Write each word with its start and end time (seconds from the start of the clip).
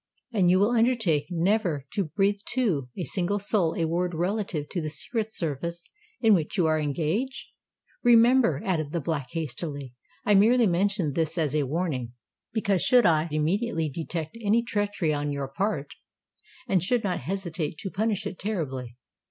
"And 0.33 0.49
you 0.49 0.57
will 0.57 0.71
undertake 0.71 1.27
never 1.29 1.85
to 1.91 2.05
breathe 2.05 2.39
to 2.53 2.89
a 2.97 3.03
single 3.03 3.37
soul 3.37 3.75
a 3.77 3.85
word 3.87 4.15
relative 4.15 4.67
to 4.69 4.81
the 4.81 4.89
secret 4.89 5.31
service 5.31 5.85
in 6.19 6.33
which 6.33 6.57
you 6.57 6.65
are 6.65 6.79
engaged? 6.79 7.49
Remember," 8.01 8.63
added 8.65 8.93
the 8.93 8.99
Black, 8.99 9.27
hastily, 9.33 9.93
"I 10.25 10.33
merely 10.33 10.65
mention 10.65 11.13
this 11.13 11.37
as 11.37 11.53
a 11.53 11.67
warning; 11.67 12.13
because 12.51 12.81
I 12.91 13.27
should 13.27 13.31
immediately 13.31 13.89
detect 13.89 14.35
any 14.41 14.63
treachery 14.63 15.13
on 15.13 15.31
your 15.31 15.47
part, 15.47 15.93
and 16.67 16.81
should 16.83 17.03
not 17.03 17.19
hesitate 17.19 17.77
to 17.81 17.91
punish 17.91 18.25
it 18.25 18.39
terribly." 18.39 18.97